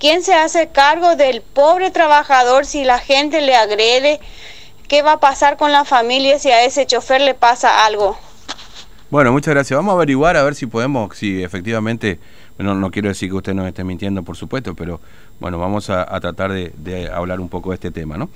¿Quién 0.00 0.22
se 0.22 0.32
hace 0.32 0.68
cargo 0.68 1.14
del 1.14 1.42
pobre 1.42 1.90
trabajador 1.90 2.64
si 2.64 2.84
la 2.84 2.98
gente 2.98 3.42
le 3.42 3.54
agrede? 3.54 4.18
¿Qué 4.88 5.02
va 5.02 5.12
a 5.12 5.20
pasar 5.20 5.58
con 5.58 5.72
la 5.72 5.84
familia 5.84 6.38
si 6.38 6.50
a 6.50 6.64
ese 6.64 6.86
chofer 6.86 7.20
le 7.20 7.34
pasa 7.34 7.84
algo? 7.84 8.16
Bueno, 9.10 9.30
muchas 9.30 9.52
gracias. 9.52 9.76
Vamos 9.76 9.92
a 9.92 9.96
averiguar 9.96 10.38
a 10.38 10.42
ver 10.42 10.54
si 10.54 10.64
podemos, 10.64 11.14
si 11.18 11.42
efectivamente, 11.42 12.18
bueno, 12.56 12.74
no 12.74 12.90
quiero 12.90 13.10
decir 13.10 13.28
que 13.28 13.36
usted 13.36 13.52
nos 13.52 13.66
esté 13.66 13.84
mintiendo, 13.84 14.22
por 14.22 14.38
supuesto, 14.38 14.74
pero 14.74 15.02
bueno, 15.38 15.58
vamos 15.58 15.90
a, 15.90 16.06
tratar 16.18 16.50
de, 16.50 17.10
hablar 17.12 17.38
un 17.38 17.50
poco 17.50 17.68
de 17.68 17.74
este 17.74 17.90
tema, 17.90 18.16
¿no? 18.16 18.30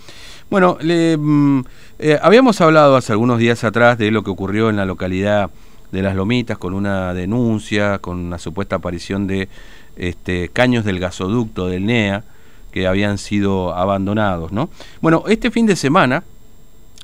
Bueno, 0.51 0.77
le, 0.83 1.17
mm, 1.17 1.65
eh, 1.99 2.19
habíamos 2.21 2.61
hablado 2.61 2.95
hace 2.95 3.12
algunos 3.12 3.39
días 3.39 3.65
atrás 3.65 3.96
de 3.96 4.11
lo 4.11 4.23
que 4.23 4.29
ocurrió 4.29 4.69
en 4.69 4.77
la 4.77 4.85
localidad 4.85 5.49
de 5.95 6.02
Las 6.02 6.16
Lomitas 6.16 6.58
con 6.58 6.74
una 6.74 7.14
denuncia, 7.14 7.98
con 8.00 8.18
una 8.18 8.38
supuesta 8.38 8.76
aparición 8.76 9.26
de 9.26 9.48
este, 9.96 10.50
caños 10.50 10.84
del 10.84 10.98
gasoducto 10.98 11.68
del 11.68 11.86
NEA 11.86 12.24
que 12.72 12.88
habían 12.88 13.18
sido 13.18 13.72
abandonados, 13.75 14.50
¿no? 14.50 14.68
Bueno, 15.00 15.22
este 15.29 15.52
fin 15.52 15.64
de 15.64 15.76
semana, 15.76 16.25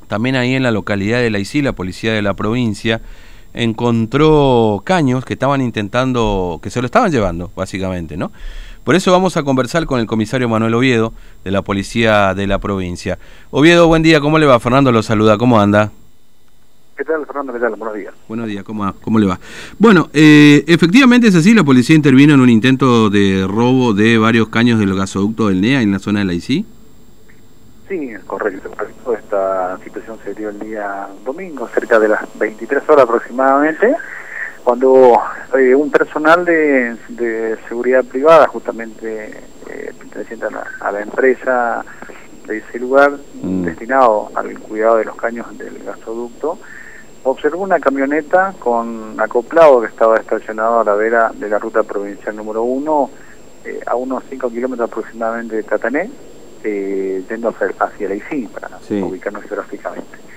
también 0.08 0.34
ahí 0.34 0.54
en 0.56 0.64
la 0.64 0.72
localidad 0.72 1.20
de 1.20 1.30
La 1.30 1.38
Isla, 1.38 1.62
la 1.62 1.72
policía 1.72 2.12
de 2.12 2.22
la 2.22 2.34
provincia, 2.34 3.00
encontró 3.54 4.82
caños 4.84 5.24
que 5.24 5.34
estaban 5.34 5.60
intentando, 5.60 6.58
que 6.60 6.70
se 6.70 6.80
lo 6.80 6.86
estaban 6.86 7.12
llevando, 7.12 7.52
básicamente, 7.54 8.16
¿no? 8.16 8.32
Por 8.82 8.96
eso 8.96 9.12
vamos 9.12 9.36
a 9.36 9.44
conversar 9.44 9.86
con 9.86 10.00
el 10.00 10.06
comisario 10.06 10.48
Manuel 10.48 10.74
Oviedo, 10.74 11.12
de 11.44 11.52
la 11.52 11.62
Policía 11.62 12.34
de 12.34 12.48
la 12.48 12.58
Provincia. 12.58 13.18
Oviedo, 13.52 13.86
buen 13.86 14.02
día, 14.02 14.20
¿cómo 14.20 14.38
le 14.38 14.46
va? 14.46 14.58
Fernando 14.58 14.90
lo 14.90 15.04
saluda, 15.04 15.38
¿cómo 15.38 15.60
anda? 15.60 15.92
¿Qué 17.00 17.06
tal, 17.06 17.24
Fernando? 17.24 17.54
¿Qué 17.54 17.60
tal? 17.60 17.76
Buenos 17.76 17.96
días. 17.96 18.12
Buenos 18.28 18.46
días, 18.46 18.62
¿cómo, 18.62 18.92
cómo 19.00 19.18
le 19.18 19.26
va? 19.26 19.40
Bueno, 19.78 20.10
eh, 20.12 20.62
efectivamente 20.66 21.28
es 21.28 21.34
así, 21.34 21.54
la 21.54 21.64
policía 21.64 21.96
intervino 21.96 22.34
en 22.34 22.40
un 22.42 22.50
intento 22.50 23.08
de 23.08 23.46
robo 23.48 23.94
de 23.94 24.18
varios 24.18 24.50
caños 24.50 24.78
del 24.78 24.94
gasoducto 24.94 25.48
del 25.48 25.62
NEA 25.62 25.80
en 25.80 25.92
la 25.92 25.98
zona 25.98 26.18
de 26.18 26.24
la 26.26 26.34
ICI. 26.34 26.66
Sí, 27.88 28.10
correcto, 28.26 28.68
correcto. 28.68 29.14
Esta 29.14 29.78
situación 29.82 30.18
se 30.22 30.34
dio 30.34 30.50
el 30.50 30.58
día 30.58 31.08
domingo, 31.24 31.66
cerca 31.68 31.98
de 31.98 32.08
las 32.08 32.38
23 32.38 32.86
horas 32.90 33.04
aproximadamente, 33.04 33.96
cuando 34.62 35.18
eh, 35.58 35.74
un 35.74 35.90
personal 35.90 36.44
de, 36.44 36.98
seguridad 37.66 38.04
privada, 38.04 38.46
justamente 38.46 39.40
eh, 39.70 39.94
perteneciente 39.98 40.44
a 40.80 40.92
la, 40.92 41.00
empresa 41.00 41.82
de 42.46 42.58
ese 42.58 42.78
lugar, 42.78 43.12
mm. 43.42 43.62
destinado 43.62 44.30
al 44.34 44.58
cuidado 44.58 44.98
de 44.98 45.06
los 45.06 45.16
caños 45.16 45.56
del 45.56 45.82
gasoducto, 45.82 46.58
observó 47.24 47.62
una 47.62 47.80
camioneta 47.80 48.54
con 48.58 49.18
acoplado 49.18 49.80
que 49.80 49.88
estaba 49.88 50.16
estacionado 50.16 50.80
a 50.80 50.84
la 50.84 50.94
vera 50.94 51.32
de 51.34 51.48
la 51.48 51.58
ruta 51.58 51.82
provincial 51.82 52.36
número 52.36 52.62
1, 52.62 53.10
eh, 53.64 53.80
a 53.86 53.96
unos 53.96 54.24
5 54.28 54.50
kilómetros 54.50 54.90
aproximadamente 54.90 55.56
de 55.56 55.64
Catané, 55.64 56.10
eh, 56.64 57.22
yendo 57.28 57.48
hacia, 57.48 58.08
la 58.08 58.14
ICI, 58.14 58.48
para 58.48 58.78
ubicarnos 59.04 59.42
geográficamente. 59.44 60.30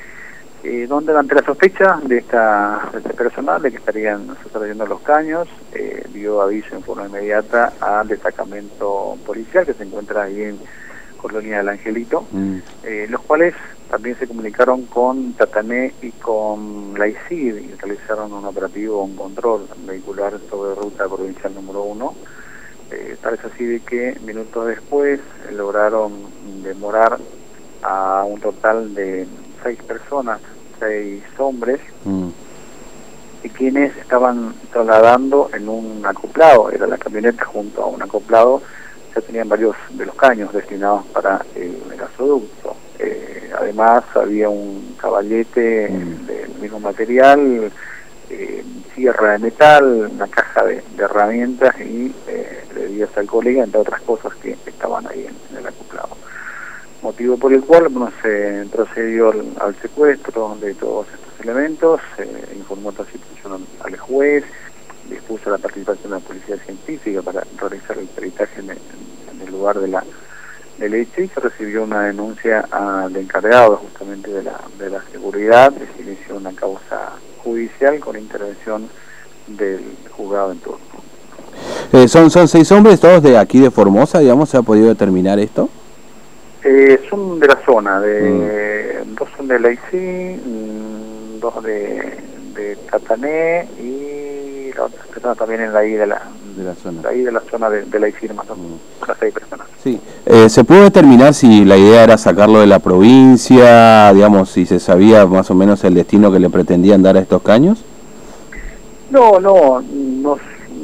Eh, 0.66 0.88
donde 0.88 1.17
ante 1.17 1.36
la 1.36 1.44
sospecha 1.44 2.00
de, 2.06 2.20
esta, 2.20 2.90
este 2.95 3.14
personal 3.14 3.62
de 3.62 3.70
que 3.70 3.78
estarían 3.78 4.28
sucediendo 4.42 4.86
los 4.86 5.02
caños, 5.02 5.50
eh, 5.73 6.06
dio 6.14 6.42
aviso 6.42 6.73
en 6.73 6.84
forma 6.84 7.06
inmediata 7.06 7.73
al 7.81 8.08
destacamento 8.08 9.18
policial 9.25 9.66
que 9.66 9.73
se 9.73 9.84
encuentra 9.84 10.23
ahí 10.23 10.42
en 10.42 10.59
Colonia 11.18 11.58
del 11.58 11.68
Angelito, 11.68 12.25
mm. 12.31 12.58
eh, 12.84 13.08
los 13.09 13.20
cuales 13.23 13.53
también 13.94 14.17
se 14.17 14.27
comunicaron 14.27 14.88
con 14.88 15.33
Tatané 15.33 15.94
y 16.02 16.09
con 16.13 16.97
la 16.97 17.08
ICID 17.08 17.58
y 17.58 17.75
realizaron 17.75 18.33
un 18.33 18.44
operativo, 18.44 19.03
un 19.03 19.16
control 19.16 19.67
vehicular 19.85 20.33
sobre 20.50 20.73
ruta 20.73 21.08
provincial 21.08 21.53
número 21.53 21.83
uno 21.83 22.16
eh, 22.89 23.17
tal 23.22 23.35
es 23.35 23.45
así 23.45 23.63
de 23.63 23.81
que 23.81 24.17
minutos 24.25 24.66
después 24.66 25.19
lograron 25.52 26.11
demorar 26.63 27.19
a 27.83 28.23
un 28.27 28.39
total 28.39 28.95
de 28.95 29.27
seis 29.61 29.77
personas, 29.83 30.39
seis 30.80 31.23
hombres, 31.38 31.79
mm. 32.03 32.29
y 33.44 33.50
quienes 33.50 33.95
estaban 33.97 34.56
trasladando 34.72 35.51
en 35.53 35.69
un 35.69 36.03
acoplado, 36.03 36.72
era 36.72 36.88
la 36.88 36.97
camioneta 36.97 37.45
junto 37.45 37.84
a 37.84 37.88
un 37.88 38.01
acoplado, 38.01 38.63
ya 39.13 39.22
tenían 39.22 39.50
varios 39.50 39.75
de 39.91 40.07
los 40.07 40.16
caños 40.16 40.51
destinados 40.51 41.06
para 41.13 41.45
el 41.53 41.78
gasoducto. 41.95 42.72
Eh, 43.03 43.52
además 43.58 44.03
había 44.16 44.50
un 44.50 44.96
caballete 44.97 45.90
mm. 45.90 46.25
del 46.25 46.50
mismo 46.62 46.80
material, 46.80 47.72
eh, 48.30 48.64
sierra 48.96 49.34
de 49.34 49.40
metal, 49.40 50.09
una 50.09 50.28
caja 50.28 50.64
de, 50.66 50.81
herramientas 50.97 51.75
y 51.81 52.16
eh, 52.28 52.63
bebidas 52.74 53.16
alcohólicas, 53.18 53.66
entre 53.66 53.81
otras 53.81 54.02
cosas 54.02 54.34
que 54.36 54.56
estaban 54.66 55.06
ahí 55.08 55.28
en, 55.28 55.58
el 55.58 55.68
acoplado. 55.68 56.16
Motivo 57.02 57.38
por 57.38 57.52
el 57.52 57.62
cual 57.62 57.90
bueno, 57.90 58.13
se 58.22 58.66
procedió 58.72 59.34
al, 59.59 59.75
secuestro 59.81 60.58
de 60.62 60.74
todos 60.74 61.08
estos 61.08 61.42
elementos, 61.42 62.00
informó 62.56 62.92
esta 62.92 63.03
situación 63.06 63.68
al 63.84 63.97
juez, 63.97 64.46
dispuso 65.09 65.50
la 65.50 65.58
participación 65.58 66.13
de 66.13 66.19
la 66.19 66.25
policía 66.25 66.58
científica 66.58 67.22
para 67.22 67.44
realizar 67.58 67.97
el 67.97 68.08
peritaje 68.08 68.62
en 68.62 68.69
el, 68.72 69.52
lugar 69.52 69.80
de 69.80 69.90
la 69.90 70.03
del 70.78 70.94
hecho 70.95 71.22
y 71.22 71.28
se 71.28 71.39
recibió 71.39 71.84
una 71.84 72.03
denuncia 72.03 72.66
al 72.72 73.16
encargado 73.16 73.78
justamente 73.78 74.31
de 74.31 74.44
la, 74.44 74.59
de 74.79 74.89
la 74.89 75.03
seguridad, 75.11 75.72
se 75.95 76.01
inició 76.01 76.38
una 76.38 76.51
causa 76.53 77.13
judicial 77.44 78.00
con 78.00 78.17
intervención 78.17 78.88
del 79.47 79.83
juzgado 80.12 80.51
en 80.51 80.59
turno. 80.59 80.79
Eh, 81.91 82.07
¿son, 82.07 82.31
¿Son 82.31 82.47
seis 82.47 82.72
hombres, 82.72 83.00
todos 83.00 83.22
de 83.22 83.38
aquí 83.38 83.59
de 83.59 83.69
Formosa, 83.69 84.19
digamos? 84.19 84.50
¿Se 84.50 84.57
ha 84.57 84.62
podido 84.62 84.88
determinar 84.88 85.39
esto? 85.39 85.69
Eh, 86.63 87.00
son 87.09 87.39
de 87.39 87.47
la 87.47 87.59
zona, 87.66 88.00
de 88.00 89.03
mm. 89.06 89.16
dos 89.16 89.29
son 89.38 89.47
de 89.47 89.59
Laicí, 89.59 90.41
mm, 90.44 91.39
dos 91.39 91.63
de, 91.63 92.17
de 92.56 92.78
Catané 92.89 93.67
y 93.79 94.72
la 94.73 94.85
otra 94.85 95.03
persona 95.03 95.35
también 95.35 95.62
en 95.62 95.73
la 95.73 95.85
I 95.85 95.94
de 95.94 96.07
la, 96.07 96.22
de 96.56 96.64
la 96.64 96.75
zona, 96.75 97.09
de, 97.09 97.24
de 97.24 97.31
la 97.31 97.41
zona 97.41 97.69
de, 97.69 97.84
de 97.86 98.00
más 98.34 98.50
o 98.50 98.56
menos, 98.56 98.80
mm. 99.02 99.08
las 99.08 99.18
seis 99.19 99.34
personas. 99.34 99.68
Sí. 99.84 100.00
Eh, 100.25 100.50
¿Se 100.50 100.64
pudo 100.64 100.84
determinar 100.84 101.34
si 101.34 101.66
la 101.66 101.78
idea 101.78 102.03
era 102.03 102.18
sacarlo 102.18 102.59
de 102.59 102.68
la 102.68 102.80
provincia, 102.80 104.14
digamos, 104.14 104.50
si 104.50 104.66
se 104.66 104.80
sabía 104.80 105.25
más 105.25 105.50
o 105.52 105.56
menos 105.56 105.84
el 105.84 105.94
destino 105.94 106.31
que 106.31 106.40
le 106.40 106.50
pretendían 106.50 107.02
dar 107.03 107.18
a 107.18 107.19
estos 107.19 107.42
caños? 107.42 107.84
No, 109.09 109.40
no, 109.40 109.81
no 109.81 110.40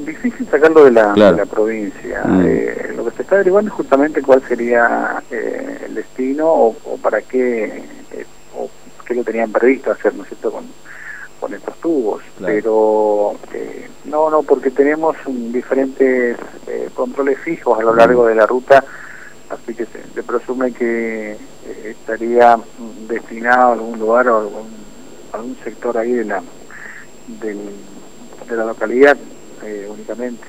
difícil 0.05 0.47
sacarlo 0.49 0.83
de 0.85 0.91
la, 0.91 1.13
de 1.13 1.31
la 1.31 1.45
provincia. 1.45 2.23
Mm. 2.25 2.41
Eh, 2.45 2.93
lo 2.95 3.05
que 3.05 3.11
se 3.11 3.21
está 3.21 3.35
averiguando 3.35 3.69
es 3.69 3.75
justamente 3.75 4.21
cuál 4.21 4.41
sería 4.47 5.23
eh, 5.31 5.85
el 5.85 5.95
destino 5.95 6.47
o, 6.47 6.97
para 7.01 7.21
qué, 7.21 7.83
o 8.57 8.69
qué 9.05 9.15
lo 9.15 9.23
tenían 9.23 9.51
previsto 9.51 9.91
hacer, 9.91 10.13
¿no 10.15 10.23
es 10.23 10.29
cierto?, 10.29 10.51
con, 10.51 10.65
con 11.39 11.53
estos 11.53 11.75
tubos. 11.77 12.21
Pero 12.39 13.35
no, 14.09 14.29
no, 14.29 14.43
porque 14.43 14.71
tenemos 14.71 15.15
diferentes 15.27 16.37
controles 16.93 17.39
fijos 17.39 17.79
a 17.79 17.83
lo 17.83 17.95
largo 17.95 18.25
de 18.25 18.35
la 18.35 18.45
ruta, 18.45 18.83
así 19.49 19.73
que 19.73 19.85
se, 19.85 20.23
presume 20.23 20.71
que 20.71 21.31
eh, 21.31 21.37
estaría 21.85 22.57
destinado 23.07 23.69
a 23.69 23.73
algún 23.73 23.99
lugar 23.99 24.27
o 24.29 24.39
algún, 24.39 24.67
algún 25.33 25.55
sector 25.63 25.97
ahí 25.97 26.11
de 26.11 26.25
la, 26.25 26.41
de 27.41 28.55
la 28.55 28.65
localidad 28.65 29.17
eh, 29.63 29.87
únicamente. 29.91 30.43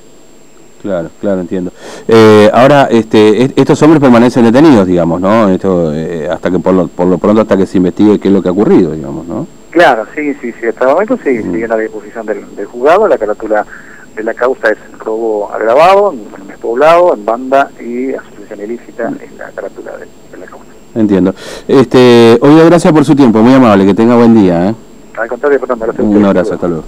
Claro, 0.83 1.11
claro, 1.21 1.41
entiendo. 1.43 1.73
Eh, 2.09 2.51
ahora, 2.53 2.89
este, 2.91 3.53
estos 3.61 3.83
hombres 3.83 4.01
permanecen 4.01 4.45
detenidos, 4.45 4.87
digamos, 4.87 5.21
¿no? 5.21 5.49
Esto, 5.51 5.93
hasta 6.31 6.51
que 6.51 6.59
por 6.59 6.73
lo, 6.73 6.89
por 6.89 7.07
lo 7.07 7.19
pronto 7.19 7.43
hasta 7.43 7.57
que 7.57 7.67
se 7.67 7.77
investigue 7.77 8.19
qué 8.19 8.29
es 8.29 8.35
lo 8.35 8.43
que 8.43 8.49
ha 8.49 8.53
ocurrido, 8.53 8.93
digamos, 8.93 9.27
¿no? 9.27 9.47
Claro, 9.71 10.07
sí, 10.15 10.35
sí, 10.41 10.53
sí. 10.61 10.67
Hasta 10.67 10.85
el 10.85 10.91
momento 10.91 11.19
sí, 11.23 11.31
mm. 11.31 11.53
sigue 11.53 11.69
la 11.69 11.77
disposición 11.77 12.27
del, 12.27 12.57
del 12.57 12.67
juzgado. 12.67 13.09
La 13.09 13.19
carátula 13.19 13.67
de 14.15 14.23
la 14.25 14.35
causa 14.35 14.71
es 14.71 14.79
robo 14.99 15.53
agravado, 15.53 16.13
en 16.13 16.47
despoblado, 16.49 17.15
en 17.15 17.25
banda 17.25 17.71
y 17.81 18.13
asociación 18.13 18.61
ilícita 18.61 19.09
en 19.09 19.39
la 19.39 19.51
carátula 19.51 19.93
de, 19.97 20.39
la 20.39 20.47
causa. 20.47 20.67
Entiendo. 20.95 21.35
Este, 21.69 22.39
oye, 22.41 22.65
gracias 22.67 22.93
por 22.93 23.05
su 23.05 23.15
tiempo, 23.15 23.41
muy 23.41 23.55
amable, 23.55 23.87
que 23.87 23.95
tenga 23.95 24.17
buen 24.17 24.35
día. 24.35 24.71
¿eh? 24.71 24.75
Al 25.17 25.29
contrario, 25.29 25.61
gracias. 25.61 25.99
Un 26.01 26.25
abrazo, 26.25 26.55
hasta 26.55 26.69
luego. 26.69 26.85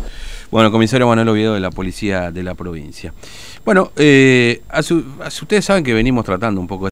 Bueno, 0.51 0.71
comisario 0.71 1.06
Manuel 1.06 1.31
Oviedo 1.31 1.55
de 1.55 1.61
la 1.61 1.71
Policía 1.71 2.31
de 2.31 2.43
la 2.43 2.55
Provincia. 2.55 3.15
Bueno, 3.65 3.91
eh, 3.97 4.61
ustedes 5.41 5.65
saben 5.65 5.83
que 5.83 5.95
venimos 5.95 6.27
tratando 6.27 6.61
un 6.61 6.67
poco 6.67 6.81